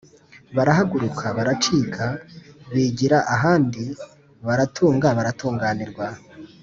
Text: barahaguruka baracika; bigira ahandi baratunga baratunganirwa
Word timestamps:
barahaguruka 0.55 1.25
baracika; 1.37 2.05
bigira 2.73 3.17
ahandi 3.35 3.83
baratunga 4.47 5.07
baratunganirwa 5.17 6.05